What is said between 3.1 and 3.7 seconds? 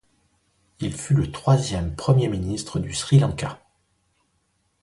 Lanka.